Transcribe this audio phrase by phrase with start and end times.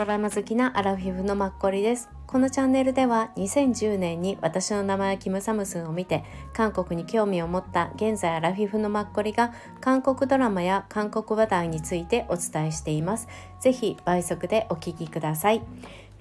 [0.00, 2.08] ドラマ好きなアラフィフのマッコリです。
[2.26, 6.24] このチャンネルでは2010年に私の名前はキムサムスンを見て
[6.54, 9.52] 韓国に興味を持った現在アラフィフのマッコリが
[9.82, 13.28] 韓国ドラマや韓国話題についてお伝えしています。
[13.60, 15.60] ぜひ倍速でお聞きください。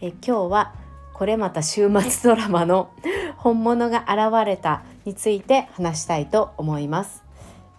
[0.01, 0.75] え今日は
[1.13, 2.89] これまた週末ドラマの
[3.39, 7.23] 本物が現れたについて話したいと思います、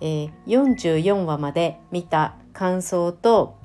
[0.01, 3.61] えー、44話まで見た感想と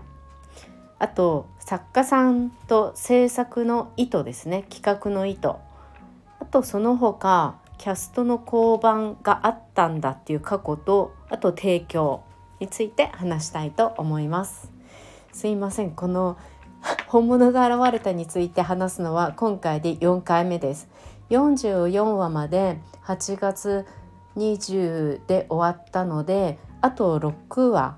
[1.00, 4.66] あと作家さんと制作の意図ですね。
[4.70, 5.48] 企画の意図。
[6.40, 12.24] あとその他キャストの交番があったんだっていう過去とあと提供
[12.60, 14.72] について話したいと思います。
[15.34, 15.90] すいません。
[15.90, 16.38] この
[17.10, 20.88] 本物が現れたについて話すのは今回で4回目です。
[21.32, 23.88] 44話まで8月
[24.38, 27.98] 20で終わったのであと6話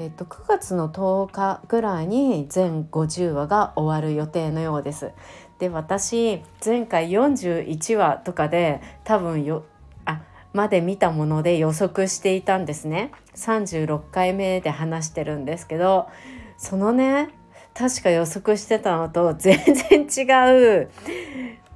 [0.00, 5.10] えーと、9月の10日ぐらいに全50話が終わる予定のようです。
[5.58, 9.64] で私前回41話とかで多分よ
[10.04, 10.20] あ
[10.52, 16.08] まで見たもので予測していたんですね36回目で話してるんですけど
[16.56, 17.30] そのね
[17.74, 20.90] 確か予測してたのと全然違う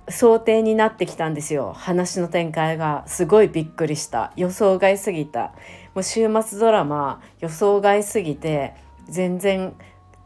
[0.08, 1.72] 想定になってきたんですよ。
[1.74, 3.04] 話の展開が。
[3.06, 4.32] すごいびっくりした。
[4.36, 5.52] 予想外すぎた。
[5.94, 8.74] もう週末ドラマ予想外すぎて
[9.08, 9.74] 全然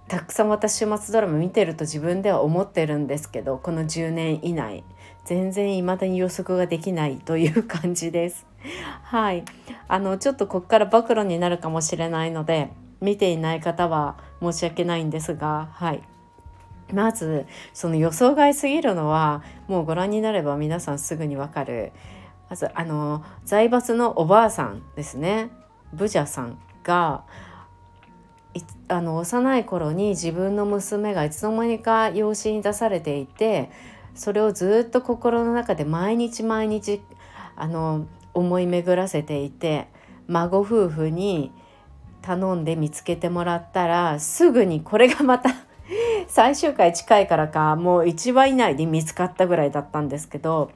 [0.09, 4.85] たくさん私週末ドラマ見てると自分では思ってるんですけどこの10年以内
[5.25, 8.47] 全然未だに予測ができないという感じです。
[9.03, 9.45] はい。
[9.89, 16.03] あのちょっとこっから暴露になるかもしれないので見ていない方は申し訳ないんですがはい。
[16.93, 21.93] まずその予想外すぎるのはもうご覧になれば皆さんすぐにわかる。
[22.49, 25.51] まずあの財閥のおばあさんですね。
[25.93, 27.25] ブジャさんが
[28.89, 33.71] あの幼い頃に自分の娘がいつの間にか養子に出されていて
[34.15, 37.03] それをずっと心の中で毎日毎日
[37.57, 39.89] あの思い巡らせていて
[40.29, 41.53] 孫夫婦に
[42.23, 45.51] 頼んで見つけてもらったらすぐにこれがまた
[46.29, 50.71] 最終回近いからかもう1話以内で見つかったぐらいだったんですけど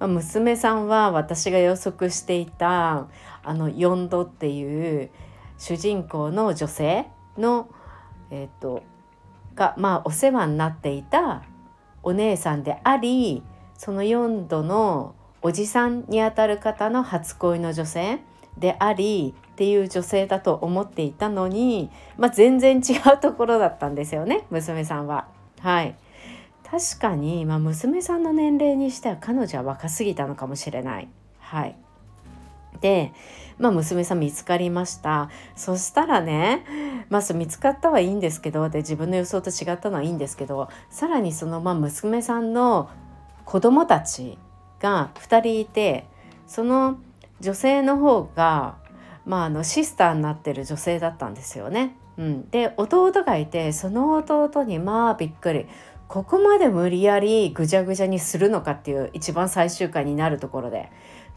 [0.00, 3.06] まあ、娘さんは私が予測していた
[3.44, 5.10] あのヨンドっていう
[5.58, 7.06] 主人公の女性
[7.36, 7.68] の、
[8.30, 8.82] えーと、
[9.54, 11.42] が、まあ、お世話になっていた
[12.02, 13.42] お姉さんであり
[13.76, 18.20] その4度のおじさんにあたる方の初恋の女性
[18.56, 25.28] でありっていう女性だと思っていたのに、まあ、全然違うところだったんですよね娘さんは。
[25.60, 25.96] はい
[26.64, 31.08] 確かに、まあ、娘さんの年齢にしては彼女は若すぎたのかもしれない。
[31.40, 31.76] はい
[32.80, 33.12] で、
[33.58, 36.64] まあ、娘さん見つかりましたそしたらね、
[37.10, 42.88] まあ、見つかったはいいんですけどで自分の予想と違ったのはいいんですけどさらにその、まあ、娘さんの
[43.44, 44.38] 子供たち
[44.80, 46.06] が2人いて
[46.46, 46.98] その
[47.40, 48.79] 女性の方が、
[49.30, 51.94] まあ、あのシスターになってる女性だったんですよね。
[52.18, 55.66] うん、で弟がいてその弟にまあびっくり。
[56.08, 60.90] ここまで無理やりぐちゃぐちゃにするのかっていう一番最終回になるところで。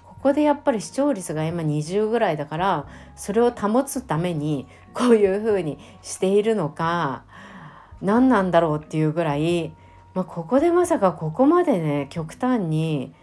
[0.03, 7.25] ここでやっぱり視聴率が今20ぐらいだからそれを保つためにこういう風にしているのか
[8.01, 9.73] 何なんだろうっていうぐらい、
[10.13, 13.13] まあ、ここでまさかここまでね極端に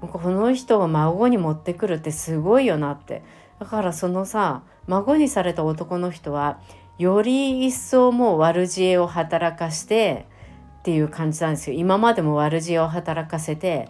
[0.00, 3.22] この人を孫に持ってくるってすごいよなって
[3.58, 6.60] だからそのさ孫にされた男の人は
[6.98, 10.26] より一層もう悪知恵を働かして
[10.80, 11.76] っていう感じなんですよ。
[11.78, 13.88] 今までも悪知恵を働かせて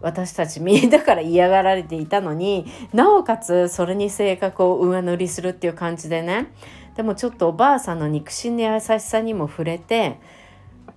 [0.00, 6.52] 私たちみんなから嫌がられていたのになおかつそれに性格を上塗りするっていう感じでね。
[6.96, 10.18] でもちょっとおばあさんの肉親の優しさにも触れて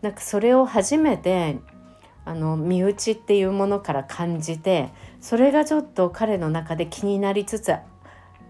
[0.02, 1.60] なんかそれを初めて
[2.24, 7.74] あの身内っていうものから感じてそれがちょっと彼の中で気になりつつ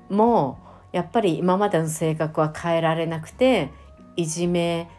[0.10, 0.60] も
[0.92, 3.72] やっぱり今までの性格は変えられなくて
[4.16, 4.90] いじめ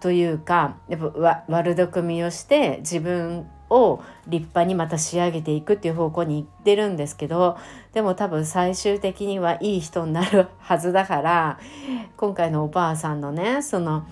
[0.00, 7.56] というかやっぱ悪巧みをして自分を立派にまた仕上げていくっていう方向に行ってるんですけど
[7.92, 11.60] でも多分最終的にはいい人になるはずだから
[12.16, 14.06] 今回のおばあさんのねその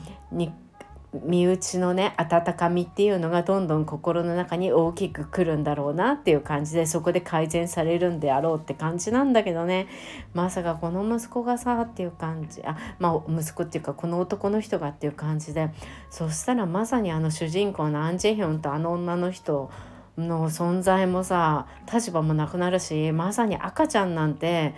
[1.15, 9.89] 身内のね温かみっていうのがどんどん心の中に大きくくるんだろうなっていう感じでそこで改善されるんであろうって感じなんだけどね。
[10.35, 12.63] まさかこの息子がさっていう感じ。
[12.63, 15.71] あまあ息子っていうかこの男の人がっていう感じで。
[16.11, 19.71] そしたらまさにあの主人公のアン・ジェヒョンとあの女の人
[20.19, 24.75] の存在もさ立場もなくなるしまさに赤ちゃんなんて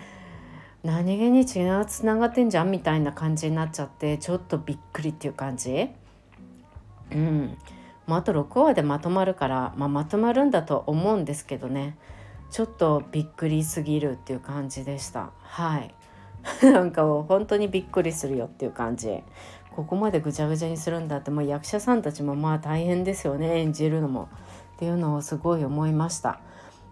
[0.83, 5.89] 何気に血がつながってんじゃんみたいな感じになっちゃってちょっとびっくりっていう感じ。
[7.11, 7.57] うん。
[8.07, 11.97] もうあと6話でまとまるから、まあ、まとまるんだと思うんですけどね。
[12.49, 15.31] ちょっとびっくりすぎるっていう感じでした。
[15.41, 15.93] はい。
[16.63, 19.23] なんかもう本当にびっくりするよっていう感じ。
[19.75, 23.61] ここまでぐちゃぐちゃにするんだってもう役者さんたちもまあ大変ですよね。
[23.61, 24.27] 演じるのも。
[24.75, 26.39] っていうのをすごい思いました。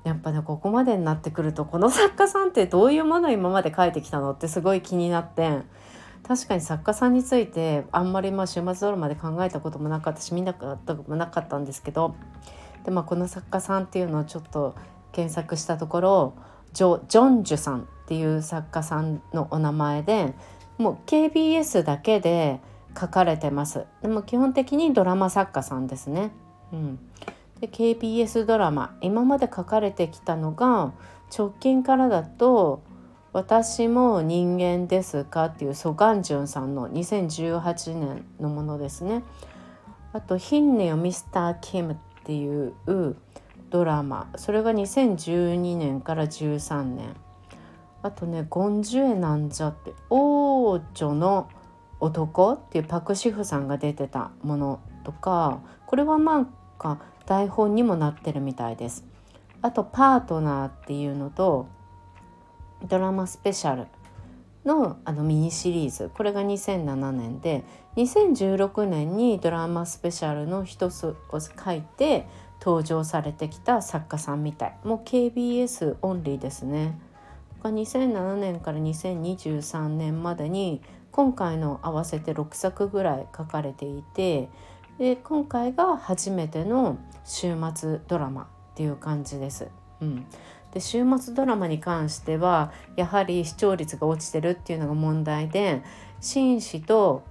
[0.04, 5.60] やっぱねここまでになってくるとこの作家さんってどういうものを今まで書いてきたのってすごい気になって
[6.28, 12.16] 確かに作家さんについてあんまりまあ週末ドラマで考えたこともなかったし見なかったこともなかったんですけど
[12.86, 14.76] で、まあ、この作家さんっていうのをちょっと
[15.12, 16.34] 検索したところ
[16.74, 20.34] ジョジョンジュさんっていう作家さんのお名前で
[20.78, 22.60] もう KBS だけで
[23.00, 23.86] 書かれてます。
[24.02, 26.32] でも基本的にドラマ作家さんですね、
[26.72, 27.00] うん、
[27.60, 30.94] で KBS ドラマ今まで書かれてきたのが
[31.36, 32.82] 直近からだと
[33.40, 39.24] 「私も人間ですか?」っていうソガンジュンさんの2018年のものですね
[40.12, 42.74] あと「ヒンネよミスター・キム」っていう
[43.70, 47.16] ドラマそれが2012年から13年
[48.02, 51.48] あとね「ゴンジュエなんじゃ」って王女の
[52.02, 56.46] 男っていうパク・シフさんが出てたものとかこれはま
[56.80, 59.06] あ台本にもなってるみたいです。
[59.62, 61.68] あと「パートナー」っていうのと
[62.88, 63.88] ドラマスペシャル
[64.66, 67.64] のあのミニシリーズこれが2007年で
[67.96, 72.28] 2016年にドラマスペシャルの一つを書いて
[72.62, 77.00] 登場されてきた作家さんみたいもう KBS オンリーですね。
[77.64, 84.50] 2007年から2023年までに今回の合わせて6作ぐらい書かれていて
[84.98, 89.68] で今回が初めての週末ドラマっていう感じです。
[90.02, 90.26] うん、
[90.74, 95.84] で週末ドラマに関してはやはり視聴率が落ちてるっていうのが問題で
[96.22, 97.24] 紳士と,、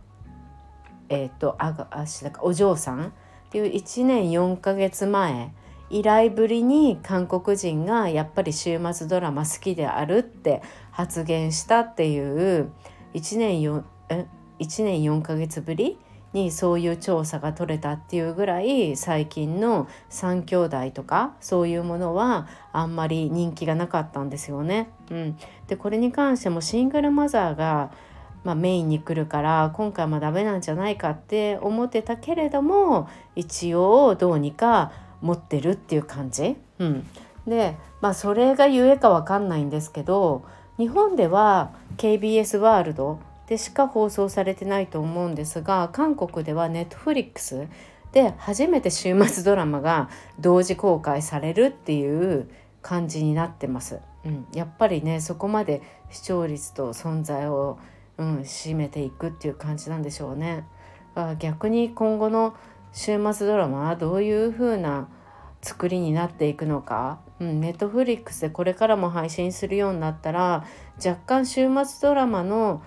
[1.09, 3.11] えーと、あがあしだかお嬢さんっ
[3.51, 5.53] ていう1年4ヶ月前
[5.91, 12.71] 以来ぶりに韓国人がやっぱり週末ドラマ好きであるって発言したっていう
[13.15, 14.27] 1年 4, え
[14.59, 15.99] 1年4ヶ月ぶり
[16.33, 24.91] にそういう調査が取れたっていうぐらい最近の3兄弟とかそういうものはあんまり人気がなかったんですよね。
[25.11, 27.91] うん、でこれに関してもシングルマザーが、
[28.45, 34.93] まあ、メインに来るから今回もダメなんじゃないかって思ってたけれども一応どうにか
[35.23, 36.57] 持ってるっていう感じ。
[36.79, 37.07] うん、
[37.47, 40.45] でまあそれがゆえかわかんないんですけど
[40.77, 47.69] 日本では KBS ワールドでしか放送されてないと思うんですが韓国では Netflix
[48.13, 52.49] で初めて週末ドラマが同時公開されるっていう
[52.83, 54.01] 感じになってます。
[54.25, 57.79] うん、やっぱりねそこまで視聴率と存在を、
[58.17, 60.65] うん、占めていくっていう感じなんでしょうね。
[61.39, 62.55] 逆に今後の
[62.93, 65.09] 週末ドラマはどういう風な
[65.63, 70.65] 作りになっていくのか、うん、ネットフリックスでこれからも配信するようになったら
[71.05, 72.83] 若干週末ドラマの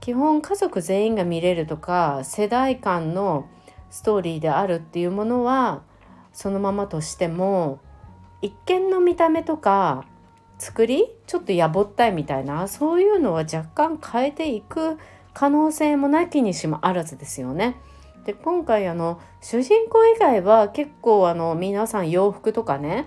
[0.00, 3.48] 基本家族全員が見れるとか世代間の
[3.90, 5.82] ストーリーであるっていうものは
[6.32, 7.80] そのままとしても
[8.42, 10.04] 一見の見た目とか
[10.58, 14.98] 作りちょっとやぼったいみたいなそういうのは若干変えていく
[15.34, 17.76] 可能性もなきにしもあらずですよね。
[18.24, 23.06] で今回あの主人公以外は結構あの皆さん洋服とかね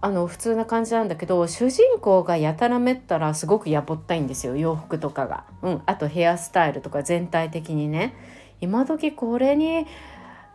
[0.00, 4.56] あの普通な感じなんだけど主人公がやたらめったらすごくやぼったいんですよ。
[4.56, 8.14] 洋服とかが、うん、あとヘアスタイルとか全体的にね。
[8.60, 9.86] 今時これに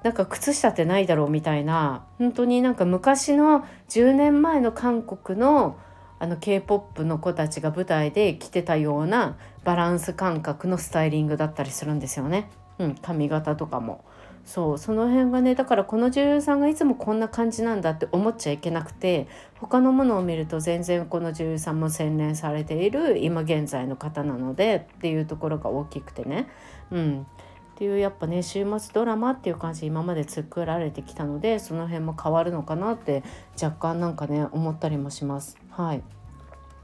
[0.04, 2.06] なんか靴下ってないだろうみたいな。
[2.20, 5.78] 本当になんか昔の10年前の韓国の
[6.20, 9.36] あの K-POP の子たちが舞台で着てたような
[9.66, 12.50] バランス感覚のスタイリングだったりするんですよね。
[12.80, 14.06] うん、髪型とかも。
[14.46, 19.28] そうその辺がねだからこの女優さんがいつもこんな感じなんだって思っちゃいけなくて
[19.60, 26.48] 他のものを見ると全然この女優さんも洗練されている今現在の方なのでっていうところが大きくてね。
[26.92, 27.28] うん
[27.74, 33.24] っていうやっぱね週末ドラマっていう感じ今まで作られてきたのでその辺も変わるのかなって
[33.62, 35.58] 若干なんかね思ったりもします。
[35.72, 36.04] はい、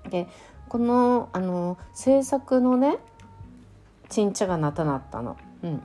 [0.09, 0.27] で
[0.67, 2.97] このあの制作のね
[4.09, 5.81] ちんちゃがなたなったのうん、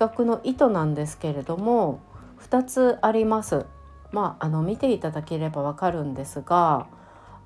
[0.00, 2.00] 画の意図なんですけれども
[2.48, 3.66] 2つあります。
[4.12, 6.88] まあ、あの見ていただければわかるんですが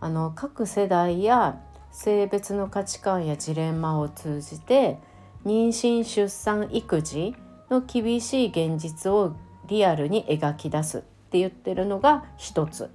[0.01, 1.61] あの各世代や
[1.93, 4.99] 性別の価値観やジレンマを通じて
[5.45, 7.35] 妊娠出産育児
[7.69, 12.91] の厳しい現実をリアルに描き出すって言ってるのが一つ。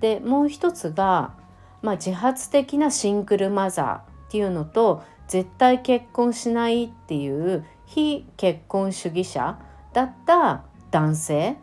[0.00, 1.32] でもう一つが、
[1.80, 9.58] まあ、自発的なシングルマザーっていうのと絶対結婚しないっていう非結婚主義者
[9.92, 11.56] だった男性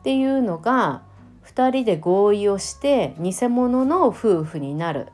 [0.00, 1.02] っていうのが
[1.44, 5.08] 2人で合意をして偽物の夫婦になる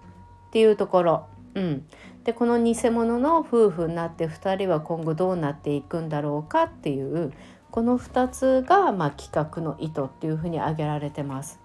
[0.49, 1.26] っていうところ。
[1.55, 1.87] うん、
[2.25, 7.33] でこの偽物の夫婦になって2人は今後どうなっていくんだろうかっていう
[7.71, 11.61] この2つが、まあ、企画の意図っていうふうに挙げられてます。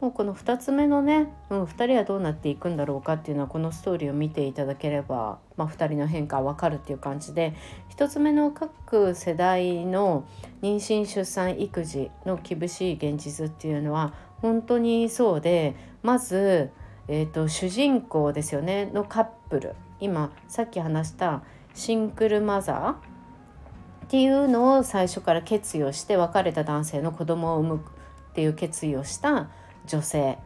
[0.00, 7.54] もうこの2つ目のね、うん、2人はどうなっていくんだろうかっていうのはこのストーリーを見ていただければ、まあ、2人の変化わかるっていう感じで
[7.96, 10.24] 1つ目の各世代の
[10.62, 16.70] 妊娠出産育児の厳しい現実っていうのは本当にそうでまず、
[17.08, 19.74] えーと、主人公ですよねのカップル。
[20.00, 21.42] 今さっき話した
[21.74, 29.50] シングルマザーっていうのを最初から決意をして別れた男性の子供を産むっていう決意をした
[29.88, 30.38] 女性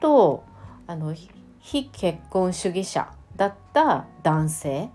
[0.00, 0.44] と
[0.86, 1.14] あの
[1.60, 4.90] 非結婚主義者だった男性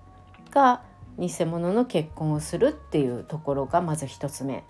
[0.51, 0.81] が
[1.17, 4.63] 偽物の結婚をするっていうところがまず1つ目。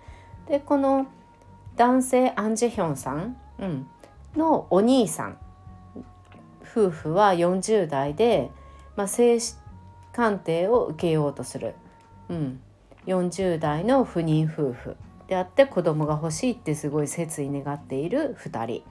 [0.48, 1.06] でこの
[1.76, 3.86] 男性アン・ジェヒョンさん、うん、
[4.36, 5.38] のお兄さん
[6.62, 8.50] 夫婦は40代で、
[8.96, 9.56] まあ、精子
[10.12, 11.74] 鑑定を受けようとする、
[12.28, 12.60] うん、
[13.06, 14.96] 40代の不妊夫婦
[15.28, 18.84] であって子供が欲しいってすごい切に願っている2人。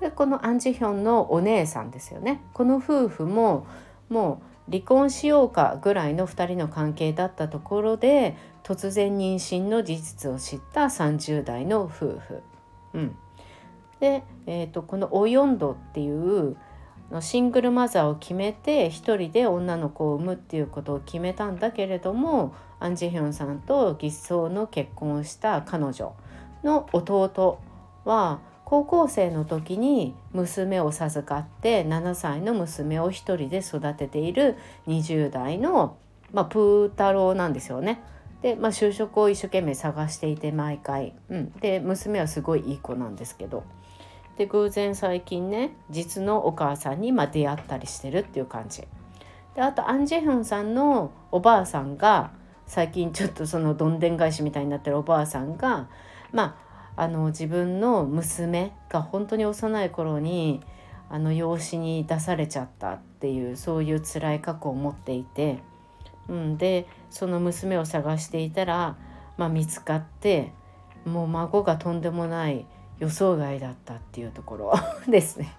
[0.00, 2.42] でこのアン・ジヒョンのお姉さんですよね。
[2.52, 3.66] この夫婦も
[4.08, 12.42] もう離婚しようかぐらいの2人の関係だったところで突然妊娠の事実を知った30代の夫婦。
[12.94, 13.16] うん、
[14.00, 16.56] で、えーと、このオヨンドっていう
[17.20, 26.14] シングルマザーを決めて一人で女の子を産むっていうことを決めたんだけれどもアン・ジェヒョンさんと偽装の結婚をした彼女
[26.62, 27.60] の弟
[28.04, 34.56] は高校生の時に娘を授かって7歳の娘を一人で育てている
[34.88, 35.96] 20代の、
[36.32, 38.02] まあ、プー太郎なんですよね。
[38.42, 43.64] で、まあ、就職を一生懸命探していて毎回、うん、で娘はすごいいい子なんですけど。
[44.36, 48.82] で偶然最近ね実のお母さんにま出会ったりしてるっていう感じ。
[49.54, 52.32] であとアン・ジェヒョンさんのおばあさんが
[52.66, 55.88] 最近ちょっとそのどんでん返しみたいになってるおばあさんが
[56.32, 56.58] ま
[56.96, 60.62] ああの自分の娘が本当に幼い頃に
[61.08, 65.60] あの養子に出されちゃったっていうそういう辛い過去を持っていて、
[66.28, 68.96] うん、でその娘を探していたら、
[69.36, 70.52] まあ、見つかって
[71.04, 72.66] もう孫がとんでもない
[72.98, 74.74] 予想外だったっていうところ
[75.06, 75.54] ですね。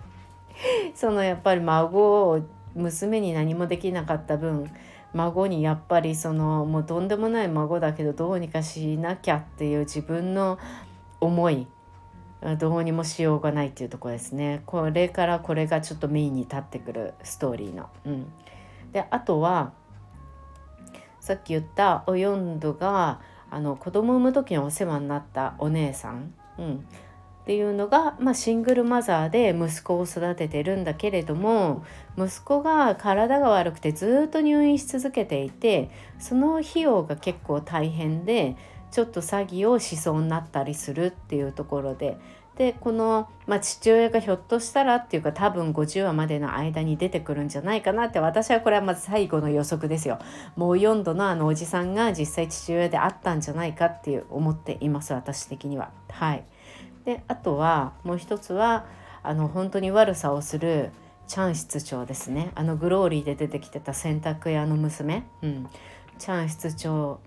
[0.95, 2.41] そのやっぱり孫を
[2.75, 4.69] 娘に何もできなかった分
[5.17, 10.59] 孫にやっぱりそのもうとんでもない孫だけどどうにかしなきゃっていう自分の
[11.19, 11.67] 思い
[12.59, 14.61] どうにもしようがないっていうとこですね。
[14.67, 17.89] これからこれがちょっとメインに立ってくるストーリーの。
[18.05, 18.31] うん、
[18.91, 19.73] であとは
[21.19, 23.19] さっき言ったおヨンドが
[23.49, 26.85] あの子供を産む時にお世話になったお姉さん、うん、
[27.47, 31.85] っていうのが、まあ、シングルマザーで息子を育ててるんだけれども
[32.17, 35.89] 息子が体が悪くてずっと入院し続けていて
[36.19, 38.57] その費用が結構大変で
[38.91, 42.17] ちょっと詐欺をしそうになったりするっていうところで。
[42.57, 50.17] でこの、まあ、父親がひょっとしたらっていうか多分50話までの間に出てくるんじゃないかなって私はこれはまず最後の予測ですよ。
[50.55, 55.91] もう4度のあのおじさんが実際父親であったんじゃないかっていう思っています私的には。
[56.09, 56.43] はい。
[57.07, 58.85] であとはもう一つは
[59.23, 60.91] あの本当に悪さをする
[61.25, 62.51] チャン室長ですね。
[62.53, 65.69] あのグローリーで出てきてた洗濯屋の娘、うん、
[66.19, 67.21] チャン室長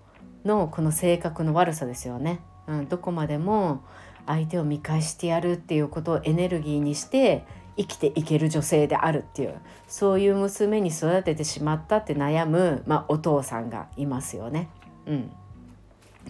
[0.45, 3.83] のこの性格の悪さですよね、うん、どこまでも
[4.27, 7.43] 相手を見返してやるっていうことをエネルギーにして
[7.75, 9.55] 生きていける女性であるっていう
[9.87, 14.69] そういう娘に育ててしまったって悩む、まあ、お父さんがいますよね。
[15.07, 15.31] うん、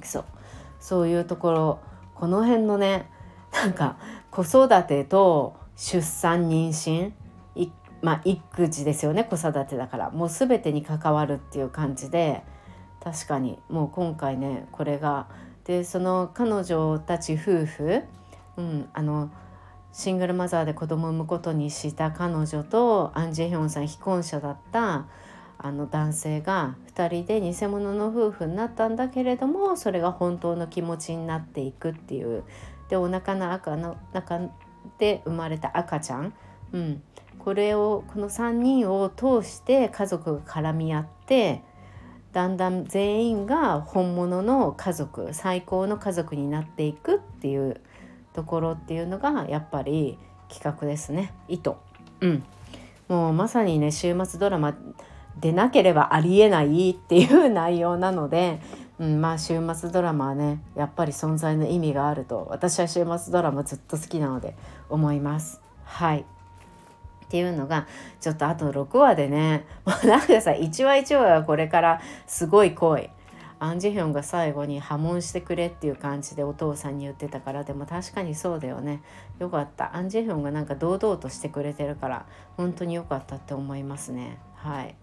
[0.04, 0.26] そう。
[0.80, 1.80] そういうところ
[2.16, 3.10] この辺のね
[3.52, 3.98] なんか
[4.30, 7.12] 子育てと出産妊娠
[8.02, 10.10] まあ育児ですよね子育てだから。
[10.10, 12.44] もう全てに関わるっていう感じで
[13.00, 15.28] 確かにもう今回ねこれが
[15.66, 18.04] でその彼女たち夫婦、
[18.58, 19.32] うん、あの
[19.94, 25.06] シングルマザーで子供を産むことにした彼女とアン・ジェヒョンさん非婚者だった
[25.58, 32.44] あの男性が2人で偽物の夫婦になったんだけれどもそれが本当の気持ちになっていくっていう
[32.92, 34.42] でお腹の赤の中
[34.98, 36.34] で生まれた赤ちゃん、
[36.74, 37.02] うん、
[37.40, 41.64] これをこの3人を通して家族が絡み合って
[42.34, 47.80] だんだん全員が本物の家族最高の家族になっていくっていう
[48.34, 50.20] ところっていうのがやっぱり
[50.50, 51.34] 企画ですね。
[51.48, 51.76] 意図。
[52.20, 52.44] うん、
[53.08, 54.76] もうまさにね週末ドラマ
[55.40, 58.60] でなければありえないっていう内容なので
[59.02, 64.56] うん、まあ週末ドラマはねやっぱり存在の意味があると私は週末ドラマずっと好きなので
[64.90, 65.60] 思います。
[65.84, 66.20] はい。
[66.20, 67.88] っていうのが
[68.20, 73.10] ちょっとあと6話でね もうなんかさ1話1話はこれからすごい濃い。
[73.58, 79.02] アン・ジヒョンが最後に破門してくれっていう感じでお父さんに言ってたからでも確かにそうだよね。
[79.40, 79.96] よかった。
[79.96, 82.26] アン・ジヒョンがなんか堂々としてくれてるから
[82.58, 84.38] 本当に良かったって思いますね。
[84.56, 84.96] はい。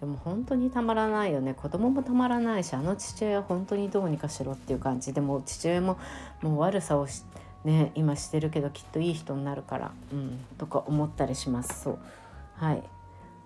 [0.00, 1.54] でも本当にたまらないよね。
[1.54, 5.12] 子供もたまらないしあの父親本当にどうにかしろっていう感じ。
[5.12, 5.98] でも父親も
[6.40, 7.24] もう悪さをし
[7.64, 11.82] ね今してるけどきっといい人になるから、うん、とか思ったりします。
[11.82, 11.98] そう。
[12.54, 12.82] はい。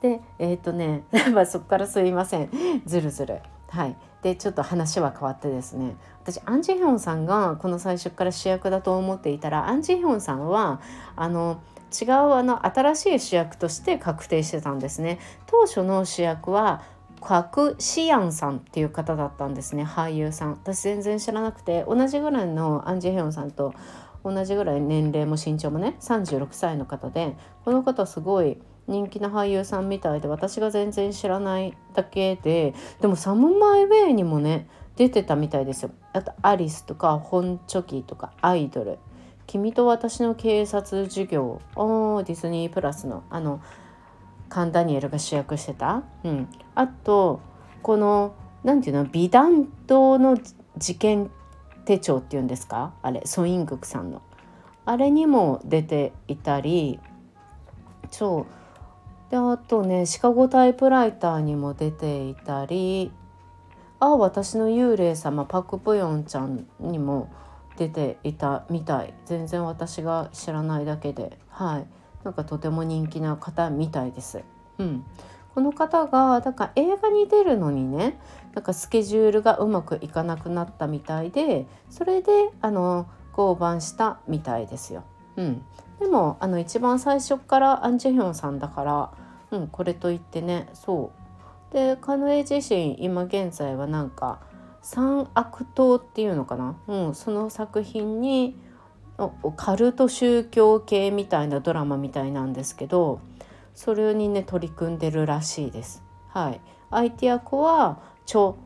[0.03, 1.05] でえっ、ー、とね
[1.47, 2.51] そこからすいません。
[2.85, 3.41] ずるずる。
[3.69, 3.97] はい。
[4.23, 5.97] でちょっと話は変わってですね。
[6.23, 10.81] 私アン・ジヒョンさんがこの最初から主役だと思っていたらアン・ジヒョンさんは
[11.17, 11.61] あの
[11.93, 15.19] 違うあの新しい主役として確定してたんですね。
[15.47, 16.83] 当初の主役は
[17.21, 19.85] クク・シアンさんっていう方だったんですね。
[19.85, 20.51] 俳優さん。
[20.63, 23.75] 私全然知らなくて同じぐらいのアン・ジヒョンさんと
[24.25, 28.59] 同じぐらい年齢も身長もね36歳の方でこの方すごい
[28.89, 35.91] 人気な俳優さんみたいで私が全然知らないだけででもサム・マイ・ウェイにもね出てたみたいですよ。
[36.13, 38.99] あとアリスとか本チョキとかアイドル。
[39.53, 41.61] 君と私の警察授業。
[41.77, 43.61] おディズニープラスのあの
[44.49, 47.41] カン・ダニエルが主役してた、うん、あと
[47.83, 49.11] この何て言うの？
[49.11, 50.39] 美談島の
[50.79, 51.31] 事件
[51.85, 52.95] 手帳っていうんですか？
[53.03, 54.23] あれソイングクさんの。
[54.87, 56.99] あれにも出ていたり。
[58.11, 58.47] そ
[59.29, 59.31] う。
[59.31, 63.13] であとねシカゴタイプライターにも出ていたり。
[64.01, 67.29] あ私の幽霊様パク・プヨンちゃんにも
[67.77, 69.15] 出ていたみたい。
[69.25, 71.39] 全然私が知らないだけで。
[71.49, 71.87] はい。
[72.25, 74.45] なんかとても人気な方みたいです。
[74.79, 75.05] うん、
[75.55, 78.19] この方がだから映画に出るのにね
[78.55, 85.05] なんかスケジュールがうまくいかなくなったみたいでそれであの降板したみたいですよ。
[85.37, 85.65] うん、
[85.99, 91.11] でもあの一番最初からアン・ジェヒョンさんだから、うん、これといってねそ
[91.71, 91.73] う。
[91.73, 94.41] でカヌエ自身今現在はなんか
[94.83, 98.57] 三悪党っていうのかな、うん、その作品に
[99.57, 103.21] カルト宗教系みたいなドラマみたいなんですけど
[103.75, 106.03] それにね取り組んでるらしいです。
[106.29, 108.57] はい、相手役はチョ・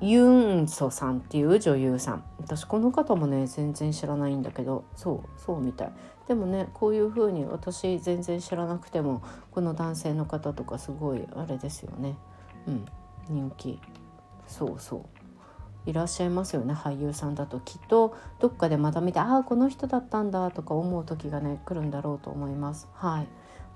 [0.00, 2.24] ユンソさんっていう女優さん。
[2.38, 5.92] 私この方もね全然知らないんだけどそうそうみたい。
[6.28, 12.16] でもねこういう風に私全然知らなくてもこの男性の方とかすごいあれですよね。
[12.68, 12.84] うん
[13.30, 13.80] 人気。
[14.46, 15.00] そうそう。
[15.86, 18.16] いらっしゃいますよね俳優さんだときっと。
[18.40, 22.88] どっかでまた見てああこの人だったんだとか思う時がね来るんだろうと思います。
[22.94, 23.26] はい。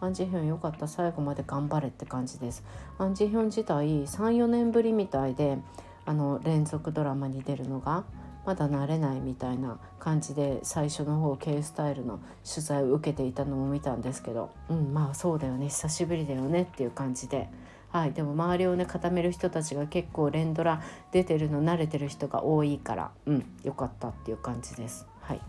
[0.00, 2.64] アン・ジヒョンよかった最後まで頑張れって感じです。
[2.98, 5.58] アン・ジヒョン自体34年ぶりみたいで
[6.06, 8.04] あの連続ドラマに出るのが
[8.46, 15.66] まだ慣れないみたいな感じで最初の方 K スタイルの取材を受けていたのも見たんですけどうんまあそうだよね。
[15.68, 17.50] 久しぶりだよねっていう感じで。
[17.90, 25.06] はい、でも周りをね固める人たちが結構連ドラ出てるの慣れてる人が多いからうんよかったっていう感じです。
[25.22, 25.40] はい、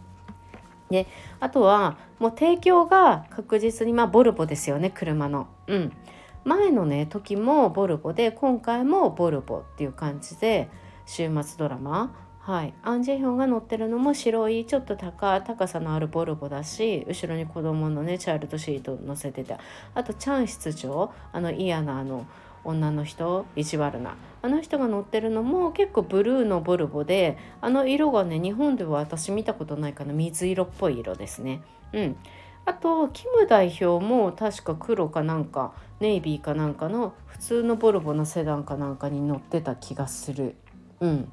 [0.90, 1.08] で
[1.40, 5.48] あとはもう提供が確実にまあボルボですよね車の。
[5.68, 5.94] うん
[6.46, 10.70] 前のね時もボルボで今回もボルボっていう感じで
[11.06, 19.58] 週末ドラマはい、アン・ジェヒョンが乗ってるのも白いちょっと高高さのあるボルボだし後ろに子供のねチャイルドシート乗せてて
[19.94, 22.26] あとチャン室長あの嫌なあの
[22.64, 31.62] 女の人意地悪なあの人が乗ってるのも結構ブルーのボルボであの色がね日本では私見たことないかな水色っぽい色ですね。
[31.94, 32.16] うん
[32.66, 40.56] あとキム代表も確か黒かなんかネイビーかなんかの普通のボルボのセダンかなんかに乗ってた気がする。
[41.00, 41.32] うん、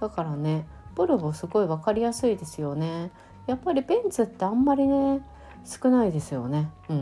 [0.00, 3.10] だからねボルボすごい分かりやすいですよね。
[3.46, 5.20] やっぱりベンツってあんまりね
[5.64, 6.70] 少ないですよね。
[6.88, 6.98] うん、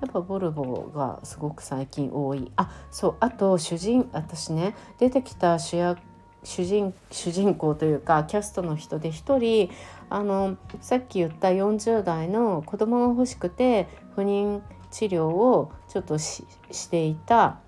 [0.00, 2.52] やっぱボルボがすごく最近多い。
[2.56, 5.98] あそうあと主人私ね出てきた主役
[6.44, 9.74] 主人主人公というかキャストの人で1人
[10.10, 16.44] あのさっき言った40代の子供が欲しくて不妊治療をちょっとし
[16.90, 17.60] ていた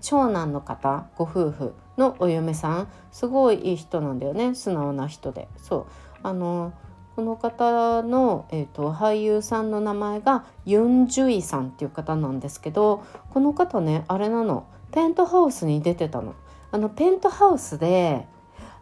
[0.00, 4.54] 長男の方ご夫婦のお嫁さんすごいいい人なんだよね。
[4.54, 5.48] 素直な人で。
[5.56, 5.86] そう。
[6.22, 6.72] あの
[7.14, 14.66] この方の、えーと、俳優さんの名前がユン・ジュイさんっていう方なんですけどこの方ねあれなの。
[14.90, 16.34] ペントハウスに出てたの。
[16.70, 18.26] あのペントハウスで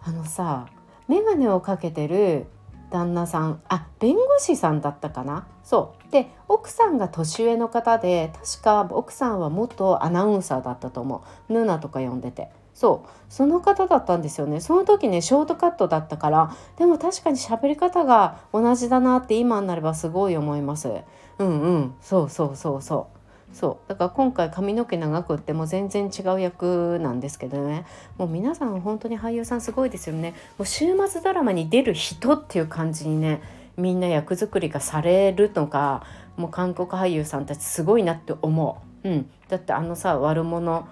[0.03, 0.67] あのさ
[1.09, 2.47] 眼鏡をかけてる
[2.91, 5.47] 旦那さんあ弁護士さんだったかな。
[5.63, 6.13] そう。
[6.13, 11.53] で奥さんが年上の方で確か奥さんは元アナウンサーだったと思う。
[11.53, 12.51] ヌナとか呼んでて。
[12.83, 13.09] そう。
[13.29, 14.61] その方だったんですよね。
[14.61, 20.91] その時ねショートカットだったからでも確かに喋り方が同じだなって今になればすごい思います。
[21.39, 21.95] うんうん。
[22.01, 23.07] そうそうそうそ
[23.53, 23.57] う。
[23.57, 23.89] そう。
[23.89, 27.87] だから今回髪の毛長くっても全然違う役なんですけどね。
[28.19, 30.35] もう皆さん本当に俳優さんすごいですよね。
[30.59, 33.43] もう週末ドラマに出る人っていう感じにね
[33.77, 36.03] みんな役作りがされるのか
[36.37, 40.89] もう韓国俳優さんたちすごいなって思う、うん、だってあのさ悪者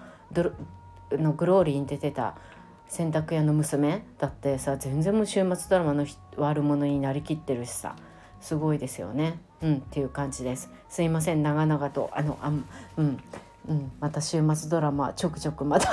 [1.17, 2.35] のグローリーに出てた
[2.87, 6.05] 洗濯屋の娘だってさ全然もう週末ドラマの
[6.37, 7.95] 悪者になりきってるしさ
[8.41, 9.39] すごいですよね。
[9.61, 10.71] うんっていう感じです。
[10.89, 12.51] すいません長々とあのあ
[12.97, 13.19] うん
[13.69, 15.89] うんまた週末ドラマちょくちょくまた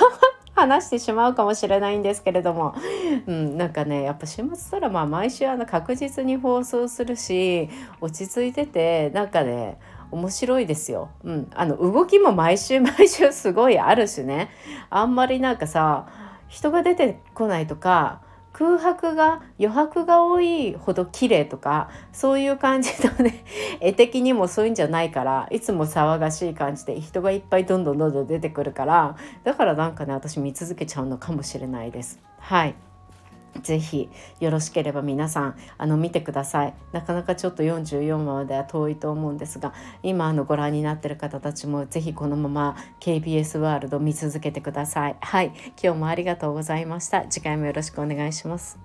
[0.55, 2.75] 話してしまうかもしれないんですけれども、
[3.27, 7.69] うん、なんかねやっぱ週末ドラマ毎週あの確実に放送するし
[8.01, 9.79] 落ち着いててなんかね
[10.11, 11.09] 面白いですよ。
[11.23, 14.49] うん、あの動きも毎週 毎週すごいあるしね
[14.89, 16.07] あんまりなんかさ
[16.47, 23.45] 人が出てこないとか空白が余白が多いほど綺麗とかそういう感じのね
[23.79, 32.19] 絵的にもそういうんじゃないからいつも騒がしい感じで人がいっぱいどんどんどんどん出てくるからだからなんかね私見続けちゃうのかもしれないです。
[32.39, 32.88] はい
[33.61, 34.09] ぜひ
[34.39, 36.73] よろしければ皆さんあの見てください。
[36.91, 45.15] なかなかちょっと44話までは遠いと思うんですが今あのご覧になってる方たちもぜひこのまま KBS ワールド見続けてください。
[45.19, 47.25] はい今日もありがとうございました。
[47.27, 48.79] 次回もよろしくお願いします。